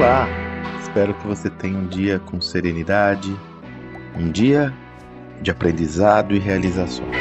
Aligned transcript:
Olá! 0.00 0.26
Espero 0.80 1.12
que 1.12 1.26
você 1.26 1.50
tenha 1.50 1.76
um 1.76 1.86
dia 1.86 2.18
com 2.20 2.40
serenidade, 2.40 3.36
um 4.16 4.32
dia 4.32 4.74
de 5.42 5.50
aprendizado 5.50 6.34
e 6.34 6.38
realizações. 6.38 7.14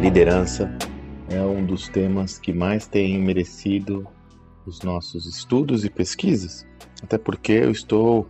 Liderança 0.00 0.76
é 1.30 1.40
um 1.40 1.64
dos 1.64 1.86
temas 1.86 2.36
que 2.36 2.52
mais 2.52 2.88
tem 2.88 3.16
merecido 3.22 4.04
os 4.66 4.82
nossos 4.82 5.24
estudos 5.24 5.84
e 5.84 5.88
pesquisas, 5.88 6.66
até 7.00 7.16
porque 7.16 7.52
eu 7.52 7.70
estou 7.70 8.26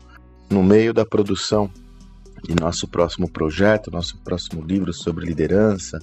no 0.50 0.62
meio 0.62 0.92
da 0.92 1.06
produção 1.06 1.70
de 2.46 2.54
nosso 2.54 2.86
próximo 2.86 3.30
projeto, 3.30 3.90
nosso 3.90 4.18
próximo 4.18 4.62
livro 4.62 4.92
sobre 4.92 5.24
liderança. 5.24 5.98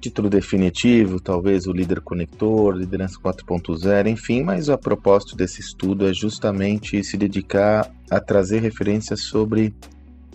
Título 0.00 0.30
definitivo, 0.30 1.20
talvez 1.20 1.66
o 1.66 1.72
líder 1.72 2.00
conector, 2.00 2.74
liderança 2.74 3.18
4.0, 3.22 4.08
enfim, 4.08 4.42
mas 4.42 4.70
a 4.70 4.78
propósito 4.78 5.36
desse 5.36 5.60
estudo 5.60 6.08
é 6.08 6.14
justamente 6.14 7.04
se 7.04 7.18
dedicar 7.18 7.92
a 8.10 8.18
trazer 8.18 8.62
referências 8.62 9.24
sobre 9.24 9.74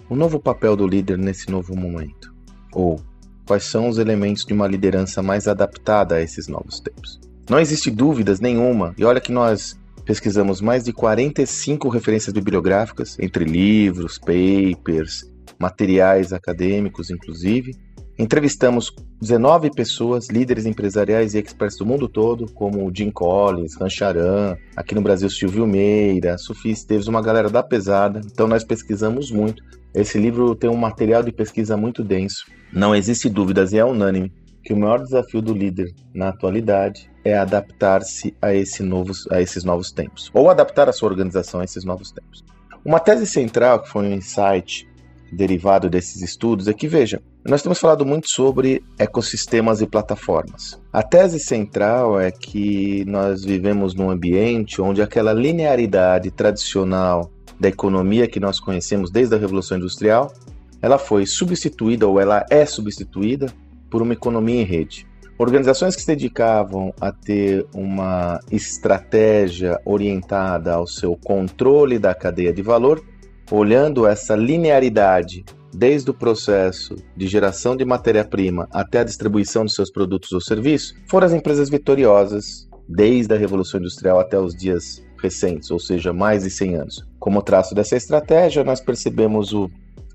o 0.07 0.15
novo 0.15 0.39
papel 0.39 0.75
do 0.75 0.87
líder 0.87 1.17
nesse 1.17 1.49
novo 1.49 1.75
momento, 1.75 2.31
ou 2.71 3.01
quais 3.47 3.63
são 3.63 3.89
os 3.89 3.97
elementos 3.97 4.45
de 4.45 4.53
uma 4.53 4.67
liderança 4.67 5.23
mais 5.23 5.47
adaptada 5.47 6.15
a 6.15 6.21
esses 6.21 6.47
novos 6.47 6.79
tempos. 6.79 7.19
Não 7.49 7.59
existe 7.59 7.89
dúvidas 7.89 8.39
nenhuma, 8.39 8.93
e 8.99 9.03
olha 9.03 9.19
que 9.19 9.31
nós 9.31 9.75
pesquisamos 10.05 10.61
mais 10.61 10.83
de 10.83 10.93
45 10.93 11.89
referências 11.89 12.31
bibliográficas, 12.31 13.17
entre 13.19 13.43
livros, 13.43 14.19
papers, 14.19 15.27
materiais 15.57 16.31
acadêmicos, 16.31 17.09
inclusive. 17.09 17.71
Entrevistamos 18.17 18.93
19 19.21 19.71
pessoas, 19.71 20.29
líderes 20.29 20.65
empresariais 20.65 21.33
e 21.33 21.37
experts 21.37 21.77
do 21.77 21.85
mundo 21.85 22.07
todo, 22.07 22.49
como 22.53 22.89
Jim 22.95 23.11
Collins, 23.11 23.75
Rancharan, 23.75 24.55
aqui 24.73 24.95
no 24.95 25.01
Brasil 25.01 25.29
Silvio 25.29 25.67
Meira, 25.67 26.37
Sofia 26.37 26.71
Esteves, 26.71 27.07
uma 27.07 27.21
galera 27.21 27.49
da 27.49 27.61
pesada. 27.61 28.21
Então 28.25 28.47
nós 28.47 28.63
pesquisamos 28.63 29.31
muito. 29.31 29.61
Esse 29.93 30.17
livro 30.17 30.55
tem 30.55 30.69
um 30.69 30.77
material 30.77 31.23
de 31.23 31.31
pesquisa 31.31 31.75
muito 31.75 32.05
denso. 32.05 32.45
Não 32.71 32.95
existe 32.95 33.29
dúvidas 33.29 33.73
e 33.73 33.79
é 33.79 33.83
unânime 33.83 34.31
que 34.63 34.73
o 34.73 34.77
maior 34.77 35.03
desafio 35.03 35.41
do 35.41 35.53
líder 35.53 35.93
na 36.13 36.29
atualidade 36.29 37.11
é 37.23 37.37
adaptar-se 37.37 38.33
a, 38.41 38.53
esse 38.53 38.81
a 39.29 39.41
esses 39.41 39.63
novos 39.63 39.91
tempos, 39.91 40.31
ou 40.33 40.49
adaptar 40.49 40.87
a 40.87 40.93
sua 40.93 41.09
organização 41.09 41.59
a 41.59 41.63
esses 41.63 41.83
novos 41.83 42.11
tempos. 42.11 42.43
Uma 42.83 42.99
tese 42.99 43.27
central, 43.27 43.81
que 43.81 43.89
foi 43.89 44.05
um 44.05 44.13
insight 44.13 44.87
derivado 45.31 45.89
desses 45.89 46.21
estudos, 46.21 46.67
é 46.67 46.73
que, 46.73 46.87
veja, 46.87 47.21
nós 47.45 47.61
temos 47.61 47.79
falado 47.79 48.05
muito 48.05 48.29
sobre 48.29 48.83
ecossistemas 48.97 49.81
e 49.81 49.87
plataformas. 49.87 50.79
A 50.91 51.03
tese 51.03 51.39
central 51.39 52.19
é 52.19 52.31
que 52.31 53.03
nós 53.05 53.43
vivemos 53.43 53.93
num 53.93 54.09
ambiente 54.09 54.81
onde 54.81 55.01
aquela 55.01 55.33
linearidade 55.33 56.31
tradicional 56.31 57.31
da 57.59 57.69
economia 57.69 58.27
que 58.27 58.39
nós 58.39 58.59
conhecemos 58.59 59.11
desde 59.11 59.35
a 59.35 59.37
Revolução 59.37 59.77
Industrial, 59.77 60.33
ela 60.81 60.97
foi 60.97 61.25
substituída 61.25 62.07
ou 62.07 62.19
ela 62.19 62.45
é 62.49 62.65
substituída 62.65 63.47
por 63.89 64.01
uma 64.01 64.13
economia 64.13 64.61
em 64.61 64.65
rede. 64.65 65.07
Organizações 65.37 65.95
que 65.95 66.01
se 66.01 66.07
dedicavam 66.07 66.93
a 66.99 67.11
ter 67.11 67.65
uma 67.73 68.39
estratégia 68.49 69.79
orientada 69.83 70.73
ao 70.73 70.87
seu 70.87 71.17
controle 71.17 71.99
da 71.99 72.13
cadeia 72.13 72.53
de 72.53 72.61
valor, 72.61 73.03
olhando 73.51 74.07
essa 74.07 74.35
linearidade 74.35 75.45
desde 75.73 76.09
o 76.09 76.13
processo 76.13 76.95
de 77.15 77.27
geração 77.27 77.75
de 77.75 77.83
matéria-prima 77.83 78.67
até 78.71 78.99
a 78.99 79.03
distribuição 79.03 79.65
de 79.65 79.73
seus 79.73 79.91
produtos 79.91 80.31
ou 80.31 80.39
serviços, 80.39 80.95
foram 81.07 81.27
as 81.27 81.33
empresas 81.33 81.69
vitoriosas 81.69 82.67
desde 82.87 83.33
a 83.33 83.37
Revolução 83.37 83.79
Industrial 83.79 84.19
até 84.19 84.39
os 84.39 84.55
dias 84.55 85.03
recentes, 85.21 85.71
ou 85.71 85.79
seja, 85.79 86.13
mais 86.13 86.43
de 86.43 86.49
100 86.49 86.75
anos. 86.75 87.07
Como 87.19 87.41
traço 87.41 87.73
dessa 87.75 87.95
estratégia, 87.95 88.63
nós 88.63 88.79
percebemos 88.79 89.53
o, 89.53 89.69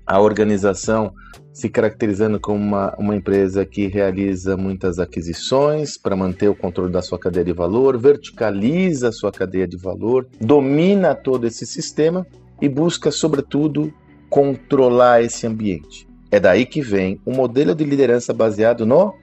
a 0.05 0.19
organização 0.19 1.13
se 1.53 1.69
caracterizando 1.69 2.39
como 2.39 2.57
uma, 2.57 2.95
uma 2.97 3.15
empresa 3.15 3.65
que 3.65 3.87
realiza 3.87 4.55
muitas 4.55 4.99
aquisições 4.99 5.97
para 5.97 6.15
manter 6.15 6.47
o 6.47 6.55
controle 6.55 6.91
da 6.91 7.01
sua 7.01 7.19
cadeia 7.19 7.43
de 7.43 7.53
valor, 7.53 7.97
verticaliza 7.97 9.09
a 9.09 9.11
sua 9.11 9.31
cadeia 9.31 9.67
de 9.67 9.75
valor, 9.75 10.27
domina 10.39 11.13
todo 11.13 11.45
esse 11.45 11.65
sistema 11.65 12.25
e 12.61 12.69
busca, 12.69 13.11
sobretudo, 13.11 13.93
controlar 14.29 15.21
esse 15.23 15.45
ambiente. 15.47 16.07
É 16.29 16.39
daí 16.39 16.65
que 16.65 16.81
vem 16.81 17.19
o 17.25 17.31
um 17.31 17.35
modelo 17.35 17.75
de 17.75 17.83
liderança 17.83 18.33
baseado 18.33 18.85
no 18.85 19.13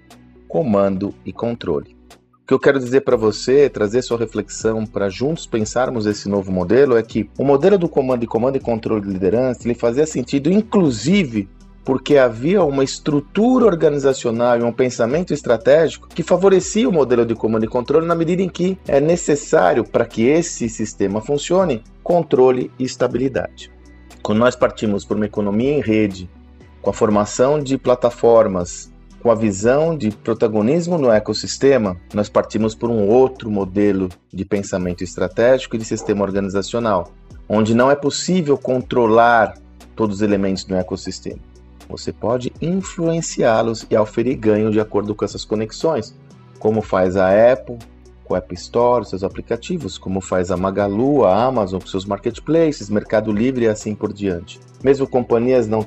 comando 0.46 1.14
e 1.24 1.32
controle. 1.32 1.96
O 2.42 2.46
que 2.48 2.54
eu 2.54 2.58
quero 2.58 2.78
dizer 2.78 3.02
para 3.02 3.16
você, 3.16 3.68
trazer 3.68 4.02
sua 4.02 4.18
reflexão 4.18 4.84
para 4.86 5.08
juntos 5.08 5.46
pensarmos 5.46 6.06
esse 6.06 6.28
novo 6.28 6.50
modelo, 6.50 6.96
é 6.96 7.02
que 7.02 7.28
o 7.38 7.44
modelo 7.44 7.78
do 7.78 7.88
comando 7.88 8.24
e 8.24 8.26
comando 8.26 8.56
e 8.56 8.60
controle 8.60 9.02
de 9.02 9.12
liderança 9.12 9.66
ele 9.66 9.74
fazia 9.74 10.06
sentido, 10.06 10.50
inclusive, 10.50 11.48
porque 11.88 12.18
havia 12.18 12.62
uma 12.62 12.84
estrutura 12.84 13.64
organizacional 13.64 14.58
e 14.58 14.62
um 14.62 14.72
pensamento 14.72 15.32
estratégico 15.32 16.08
que 16.08 16.22
favorecia 16.22 16.86
o 16.86 16.92
modelo 16.92 17.24
de 17.24 17.34
comando 17.34 17.64
e 17.64 17.68
controle 17.68 18.06
na 18.06 18.14
medida 18.14 18.42
em 18.42 18.48
que 18.50 18.78
é 18.86 19.00
necessário 19.00 19.84
para 19.84 20.04
que 20.04 20.26
esse 20.26 20.68
sistema 20.68 21.22
funcione 21.22 21.82
controle 22.08 22.72
e 22.78 22.84
estabilidade. 22.84 23.70
Quando 24.22 24.38
nós 24.38 24.56
partimos 24.56 25.04
por 25.04 25.18
uma 25.18 25.26
economia 25.26 25.74
em 25.74 25.82
rede, 25.82 26.26
com 26.80 26.88
a 26.88 26.92
formação 26.94 27.62
de 27.62 27.76
plataformas, 27.76 28.90
com 29.20 29.30
a 29.30 29.34
visão 29.34 29.94
de 29.94 30.10
protagonismo 30.10 30.96
no 30.96 31.10
ecossistema, 31.10 32.00
nós 32.14 32.30
partimos 32.30 32.74
por 32.74 32.88
um 32.88 33.06
outro 33.06 33.50
modelo 33.50 34.08
de 34.32 34.42
pensamento 34.42 35.04
estratégico 35.04 35.76
e 35.76 35.78
de 35.78 35.84
sistema 35.84 36.24
organizacional, 36.24 37.12
onde 37.46 37.74
não 37.74 37.90
é 37.90 37.94
possível 37.94 38.56
controlar 38.56 39.58
todos 39.94 40.16
os 40.16 40.22
elementos 40.22 40.64
do 40.64 40.74
ecossistema. 40.74 41.40
Você 41.90 42.10
pode 42.10 42.50
influenciá-los 42.62 43.86
e 43.90 43.94
oferir 43.94 44.36
ganho 44.36 44.70
de 44.70 44.80
acordo 44.80 45.14
com 45.14 45.26
essas 45.26 45.44
conexões, 45.44 46.14
como 46.58 46.80
faz 46.80 47.18
a 47.18 47.52
Apple 47.52 47.76
com 48.28 48.34
o 48.34 48.36
App 48.36 48.54
Store, 48.54 49.06
seus 49.06 49.24
aplicativos, 49.24 49.96
como 49.96 50.20
faz 50.20 50.50
a 50.50 50.56
Magalu, 50.56 51.24
a 51.24 51.44
Amazon 51.44 51.80
com 51.80 51.86
seus 51.86 52.04
marketplaces, 52.04 52.90
Mercado 52.90 53.32
Livre 53.32 53.64
e 53.64 53.68
assim 53.68 53.94
por 53.94 54.12
diante. 54.12 54.60
Mesmo 54.84 55.08
companhias, 55.08 55.66
não 55.66 55.84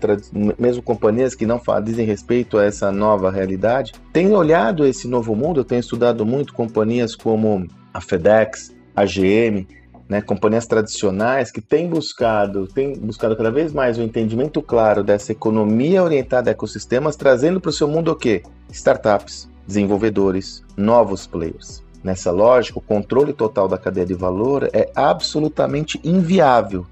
mesmo 0.57 0.81
companhias 0.81 1.35
que 1.35 1.45
não 1.45 1.61
dizem 1.83 2.05
respeito 2.05 2.57
a 2.57 2.65
essa 2.65 2.91
nova 2.91 3.29
realidade, 3.29 3.93
têm 4.11 4.33
olhado 4.33 4.85
esse 4.85 5.07
novo 5.07 5.35
mundo, 5.35 5.59
eu 5.59 5.63
tenho 5.63 5.79
estudado 5.79 6.25
muito 6.25 6.53
companhias 6.53 7.15
como 7.15 7.67
a 7.93 8.01
FedEx, 8.01 8.75
a 8.95 9.05
GM, 9.05 9.67
né, 10.09 10.21
companhias 10.21 10.65
tradicionais 10.65 11.51
que 11.51 11.61
têm 11.61 11.87
buscado, 11.87 12.67
têm 12.67 12.93
buscado 12.93 13.33
cada 13.37 13.49
vez 13.49 13.71
mais 13.71 13.97
o 13.97 14.01
um 14.01 14.03
entendimento 14.03 14.61
claro 14.61 15.05
dessa 15.05 15.31
economia 15.31 16.03
orientada 16.03 16.49
a 16.49 16.51
ecossistemas, 16.51 17.15
trazendo 17.15 17.61
para 17.61 17.69
o 17.69 17.73
seu 17.73 17.87
mundo 17.87 18.11
o 18.11 18.15
quê? 18.15 18.43
Startups, 18.69 19.49
desenvolvedores, 19.65 20.65
novos 20.75 21.25
players. 21.25 21.81
Nessa 22.03 22.31
lógica, 22.31 22.79
o 22.79 22.81
controle 22.81 23.33
total 23.33 23.67
da 23.67 23.77
cadeia 23.77 24.05
de 24.05 24.13
valor 24.13 24.69
é 24.73 24.89
absolutamente 24.95 25.99
inviável. 26.03 26.85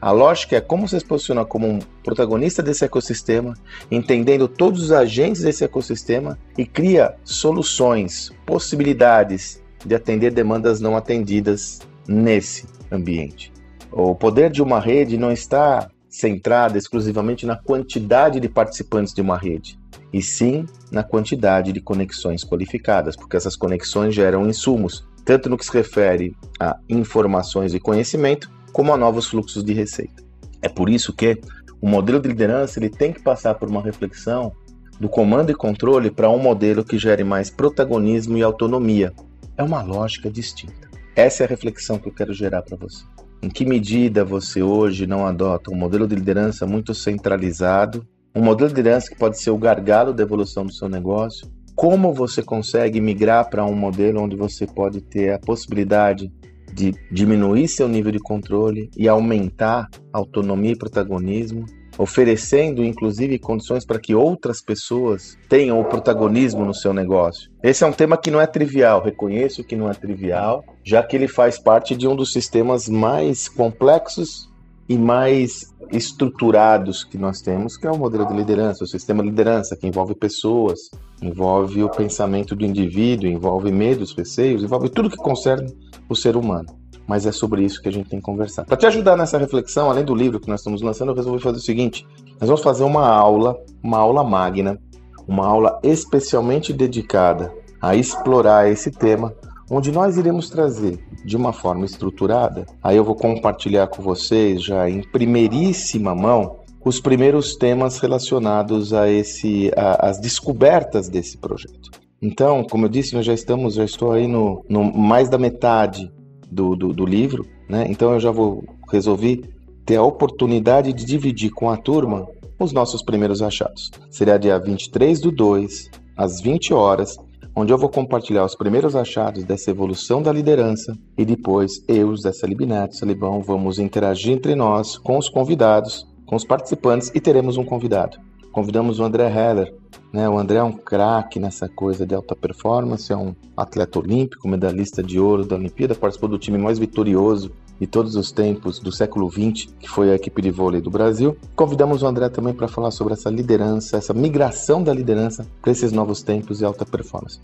A 0.00 0.10
lógica 0.10 0.56
é 0.56 0.60
como 0.60 0.88
você 0.88 0.98
se 0.98 1.06
posiciona 1.06 1.44
como 1.44 1.68
um 1.68 1.78
protagonista 2.02 2.62
desse 2.62 2.84
ecossistema, 2.84 3.54
entendendo 3.90 4.48
todos 4.48 4.82
os 4.82 4.92
agentes 4.92 5.42
desse 5.42 5.64
ecossistema 5.64 6.36
e 6.58 6.66
cria 6.66 7.14
soluções, 7.24 8.32
possibilidades 8.44 9.62
de 9.84 9.94
atender 9.94 10.32
demandas 10.32 10.80
não 10.80 10.96
atendidas 10.96 11.80
nesse 12.08 12.66
ambiente. 12.90 13.52
O 13.92 14.14
poder 14.14 14.50
de 14.50 14.62
uma 14.62 14.80
rede 14.80 15.16
não 15.16 15.30
está 15.30 15.88
centrado 16.08 16.76
exclusivamente 16.76 17.46
na 17.46 17.56
quantidade 17.56 18.40
de 18.40 18.48
participantes 18.48 19.14
de 19.14 19.20
uma 19.20 19.38
rede, 19.38 19.78
e 20.12 20.22
sim 20.22 20.66
na 20.90 21.02
quantidade 21.02 21.72
de 21.72 21.80
conexões 21.80 22.44
qualificadas, 22.44 23.16
porque 23.16 23.36
essas 23.36 23.56
conexões 23.56 24.14
geram 24.14 24.46
insumos, 24.48 25.06
tanto 25.24 25.48
no 25.48 25.56
que 25.56 25.64
se 25.64 25.72
refere 25.72 26.36
a 26.60 26.76
informações 26.88 27.72
e 27.74 27.80
conhecimento, 27.80 28.50
como 28.72 28.92
a 28.92 28.96
novos 28.96 29.26
fluxos 29.26 29.64
de 29.64 29.72
receita. 29.72 30.22
É 30.60 30.68
por 30.68 30.88
isso 30.88 31.12
que 31.12 31.40
o 31.80 31.88
modelo 31.88 32.20
de 32.20 32.28
liderança 32.28 32.78
ele 32.78 32.88
tem 32.88 33.12
que 33.12 33.22
passar 33.22 33.54
por 33.54 33.68
uma 33.68 33.82
reflexão 33.82 34.52
do 35.00 35.08
comando 35.08 35.50
e 35.50 35.54
controle 35.54 36.10
para 36.10 36.30
um 36.30 36.38
modelo 36.38 36.84
que 36.84 36.98
gere 36.98 37.24
mais 37.24 37.50
protagonismo 37.50 38.36
e 38.36 38.42
autonomia. 38.42 39.12
É 39.56 39.62
uma 39.62 39.82
lógica 39.82 40.30
distinta. 40.30 40.88
Essa 41.16 41.42
é 41.42 41.46
a 41.46 41.48
reflexão 41.48 41.98
que 41.98 42.08
eu 42.08 42.14
quero 42.14 42.32
gerar 42.32 42.62
para 42.62 42.76
você. 42.76 43.04
Em 43.42 43.48
que 43.48 43.66
medida 43.66 44.24
você 44.24 44.62
hoje 44.62 45.06
não 45.06 45.26
adota 45.26 45.72
um 45.72 45.76
modelo 45.76 46.06
de 46.06 46.14
liderança 46.14 46.64
muito 46.64 46.94
centralizado, 46.94 48.06
um 48.34 48.42
modelo 48.42 48.70
de 48.70 48.76
liderança 48.76 49.10
que 49.10 49.16
pode 49.16 49.40
ser 49.40 49.50
o 49.50 49.58
gargalo 49.58 50.12
da 50.12 50.22
evolução 50.22 50.64
do 50.64 50.72
seu 50.72 50.88
negócio? 50.88 51.50
Como 51.74 52.12
você 52.12 52.42
consegue 52.42 53.00
migrar 53.00 53.48
para 53.48 53.64
um 53.64 53.74
modelo 53.74 54.22
onde 54.22 54.36
você 54.36 54.66
pode 54.66 55.00
ter 55.00 55.32
a 55.32 55.38
possibilidade 55.38 56.30
de 56.72 56.94
diminuir 57.10 57.68
seu 57.68 57.88
nível 57.88 58.12
de 58.12 58.18
controle 58.18 58.90
e 58.96 59.08
aumentar 59.08 59.88
autonomia 60.12 60.72
e 60.72 60.78
protagonismo 60.78 61.66
oferecendo 61.98 62.82
inclusive 62.84 63.38
condições 63.38 63.84
para 63.84 63.98
que 63.98 64.14
outras 64.14 64.62
pessoas 64.62 65.36
tenham 65.48 65.80
o 65.80 65.84
protagonismo 65.84 66.64
no 66.64 66.74
seu 66.74 66.92
negócio. 66.92 67.50
Esse 67.62 67.84
é 67.84 67.86
um 67.86 67.92
tema 67.92 68.16
que 68.16 68.30
não 68.30 68.40
é 68.40 68.46
trivial, 68.46 69.02
reconheço 69.02 69.64
que 69.64 69.76
não 69.76 69.90
é 69.90 69.94
trivial, 69.94 70.64
já 70.84 71.02
que 71.02 71.16
ele 71.16 71.28
faz 71.28 71.58
parte 71.58 71.94
de 71.94 72.08
um 72.08 72.16
dos 72.16 72.32
sistemas 72.32 72.88
mais 72.88 73.48
complexos 73.48 74.50
e 74.88 74.98
mais 74.98 75.72
estruturados 75.90 77.04
que 77.04 77.18
nós 77.18 77.40
temos, 77.40 77.76
que 77.76 77.86
é 77.86 77.90
o 77.90 77.98
modelo 77.98 78.26
de 78.26 78.34
liderança, 78.34 78.84
o 78.84 78.86
sistema 78.86 79.22
de 79.22 79.28
liderança, 79.28 79.76
que 79.76 79.86
envolve 79.86 80.14
pessoas, 80.14 80.90
envolve 81.20 81.82
o 81.82 81.88
pensamento 81.88 82.56
do 82.56 82.64
indivíduo, 82.64 83.28
envolve 83.28 83.70
medos, 83.70 84.14
receios, 84.16 84.62
envolve 84.62 84.88
tudo 84.88 85.10
que 85.10 85.16
concerne 85.16 85.74
o 86.08 86.16
ser 86.16 86.36
humano. 86.36 86.68
Mas 87.06 87.26
é 87.26 87.32
sobre 87.32 87.64
isso 87.64 87.82
que 87.82 87.88
a 87.88 87.92
gente 87.92 88.08
tem 88.08 88.20
que 88.20 88.24
conversar. 88.24 88.64
Para 88.64 88.76
te 88.76 88.86
ajudar 88.86 89.16
nessa 89.16 89.36
reflexão, 89.36 89.90
além 89.90 90.04
do 90.04 90.14
livro 90.14 90.40
que 90.40 90.48
nós 90.48 90.60
estamos 90.60 90.80
lançando, 90.82 91.10
eu 91.10 91.16
resolvi 91.16 91.42
fazer 91.42 91.58
o 91.58 91.60
seguinte: 91.60 92.06
nós 92.40 92.48
vamos 92.48 92.62
fazer 92.62 92.84
uma 92.84 93.06
aula, 93.06 93.58
uma 93.82 93.98
aula 93.98 94.22
magna, 94.22 94.78
uma 95.26 95.46
aula 95.46 95.80
especialmente 95.82 96.72
dedicada 96.72 97.52
a 97.80 97.96
explorar 97.96 98.70
esse 98.70 98.90
tema 98.90 99.34
onde 99.72 99.90
nós 99.90 100.18
iremos 100.18 100.50
trazer 100.50 100.98
de 101.24 101.34
uma 101.34 101.50
forma 101.50 101.86
estruturada. 101.86 102.66
Aí 102.82 102.94
eu 102.94 103.02
vou 103.02 103.14
compartilhar 103.14 103.86
com 103.86 104.02
vocês 104.02 104.62
já 104.62 104.88
em 104.88 105.00
primeiríssima 105.00 106.14
mão 106.14 106.58
os 106.84 107.00
primeiros 107.00 107.56
temas 107.56 107.98
relacionados 107.98 108.92
a 108.92 109.08
esse 109.08 109.72
a, 109.74 110.08
as 110.08 110.20
descobertas 110.20 111.08
desse 111.08 111.38
projeto. 111.38 111.90
Então, 112.20 112.62
como 112.64 112.84
eu 112.84 112.88
disse, 112.90 113.14
nós 113.14 113.24
já 113.24 113.32
estamos, 113.32 113.74
já 113.74 113.84
estou 113.84 114.12
aí 114.12 114.26
no, 114.26 114.62
no 114.68 114.84
mais 114.84 115.30
da 115.30 115.38
metade 115.38 116.12
do, 116.50 116.76
do, 116.76 116.92
do 116.92 117.06
livro, 117.06 117.46
né? 117.66 117.86
Então 117.88 118.12
eu 118.12 118.20
já 118.20 118.30
vou 118.30 118.62
resolver 118.90 119.40
ter 119.86 119.96
a 119.96 120.02
oportunidade 120.02 120.92
de 120.92 121.04
dividir 121.06 121.50
com 121.50 121.70
a 121.70 121.78
turma 121.78 122.28
os 122.58 122.72
nossos 122.72 123.02
primeiros 123.02 123.40
achados. 123.40 123.90
Será 124.10 124.36
dia 124.36 124.58
23 124.58 125.18
do 125.18 125.32
2, 125.32 125.90
às 126.16 126.42
20 126.42 126.74
horas, 126.74 127.16
onde 127.54 127.72
eu 127.72 127.78
vou 127.78 127.88
compartilhar 127.88 128.44
os 128.44 128.54
primeiros 128.54 128.96
achados 128.96 129.44
dessa 129.44 129.70
evolução 129.70 130.22
da 130.22 130.32
liderança 130.32 130.96
e 131.16 131.24
depois 131.24 131.84
eu, 131.86 132.16
Zé 132.16 132.32
Salibineto, 132.32 132.96
Salibão, 132.96 133.40
vamos 133.40 133.78
interagir 133.78 134.32
entre 134.32 134.54
nós 134.54 134.96
com 134.96 135.18
os 135.18 135.28
convidados, 135.28 136.06
com 136.26 136.36
os 136.36 136.44
participantes 136.44 137.10
e 137.14 137.20
teremos 137.20 137.56
um 137.56 137.64
convidado. 137.64 138.18
Convidamos 138.50 139.00
o 139.00 139.04
André 139.04 139.30
Heller. 139.30 139.74
Né? 140.12 140.28
O 140.28 140.38
André 140.38 140.58
é 140.58 140.62
um 140.62 140.72
craque 140.72 141.40
nessa 141.40 141.68
coisa 141.68 142.06
de 142.06 142.14
alta 142.14 142.36
performance, 142.36 143.10
é 143.12 143.16
um 143.16 143.34
atleta 143.56 143.98
olímpico, 143.98 144.46
medalhista 144.46 145.02
de 145.02 145.18
ouro 145.18 145.44
da 145.46 145.56
Olimpíada, 145.56 145.94
participou 145.94 146.28
do 146.28 146.38
time 146.38 146.58
mais 146.58 146.78
vitorioso 146.78 147.50
de 147.82 147.86
todos 147.88 148.14
os 148.14 148.30
tempos 148.30 148.78
do 148.78 148.92
século 148.92 149.28
XX, 149.28 149.66
que 149.80 149.90
foi 149.90 150.12
a 150.12 150.14
equipe 150.14 150.40
de 150.40 150.52
vôlei 150.52 150.80
do 150.80 150.88
Brasil. 150.88 151.36
Convidamos 151.56 152.00
o 152.04 152.06
André 152.06 152.28
também 152.28 152.54
para 152.54 152.68
falar 152.68 152.92
sobre 152.92 153.14
essa 153.14 153.28
liderança, 153.28 153.96
essa 153.96 154.14
migração 154.14 154.84
da 154.84 154.94
liderança 154.94 155.44
para 155.60 155.72
esses 155.72 155.90
novos 155.90 156.22
tempos 156.22 156.60
e 156.60 156.64
alta 156.64 156.86
performance. 156.86 157.40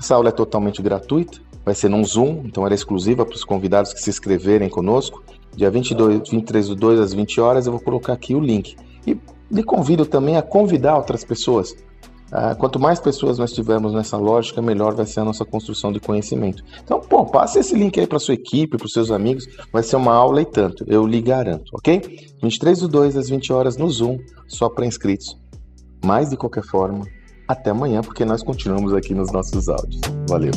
Essa 0.00 0.14
aula 0.14 0.30
é 0.30 0.32
totalmente 0.32 0.80
gratuita, 0.80 1.40
vai 1.62 1.74
ser 1.74 1.90
num 1.90 2.02
Zoom, 2.02 2.40
então 2.46 2.64
era 2.64 2.74
exclusiva 2.74 3.26
para 3.26 3.34
os 3.36 3.44
convidados 3.44 3.92
que 3.92 4.00
se 4.00 4.08
inscreverem 4.08 4.70
conosco. 4.70 5.22
Dia 5.54 5.70
22, 5.70 6.30
23 6.30 6.68
do 6.68 6.74
2 6.74 6.98
às 6.98 7.12
20 7.12 7.38
horas, 7.42 7.66
eu 7.66 7.72
vou 7.72 7.80
colocar 7.82 8.14
aqui 8.14 8.34
o 8.34 8.40
link. 8.40 8.74
E 9.06 9.14
lhe 9.50 9.62
convido 9.62 10.06
também 10.06 10.38
a 10.38 10.42
convidar 10.42 10.96
outras 10.96 11.22
pessoas 11.22 11.76
quanto 12.58 12.78
mais 12.80 12.98
pessoas 12.98 13.38
nós 13.38 13.52
tivermos 13.52 13.92
nessa 13.92 14.16
lógica, 14.16 14.62
melhor 14.62 14.94
vai 14.94 15.06
ser 15.06 15.20
a 15.20 15.24
nossa 15.24 15.44
construção 15.44 15.92
de 15.92 16.00
conhecimento. 16.00 16.62
Então, 16.82 17.00
pô, 17.00 17.24
passe 17.26 17.58
esse 17.58 17.74
link 17.74 17.98
aí 18.00 18.06
para 18.06 18.18
sua 18.18 18.34
equipe, 18.34 18.76
para 18.76 18.86
os 18.86 18.92
seus 18.92 19.10
amigos, 19.10 19.46
vai 19.72 19.82
ser 19.82 19.96
uma 19.96 20.14
aula 20.14 20.40
e 20.40 20.44
tanto, 20.46 20.84
eu 20.88 21.06
lhe 21.06 21.20
garanto, 21.20 21.70
ok? 21.74 22.00
23 22.42 22.80
do 22.80 22.88
2 22.88 23.16
às 23.16 23.28
20 23.28 23.52
horas 23.52 23.76
no 23.76 23.88
Zoom, 23.88 24.18
só 24.48 24.68
para 24.68 24.86
inscritos. 24.86 25.36
Mas, 26.04 26.30
de 26.30 26.36
qualquer 26.36 26.64
forma, 26.64 27.06
até 27.46 27.70
amanhã, 27.70 28.00
porque 28.00 28.24
nós 28.24 28.42
continuamos 28.42 28.92
aqui 28.94 29.14
nos 29.14 29.30
nossos 29.30 29.68
áudios. 29.68 30.00
Valeu! 30.28 30.52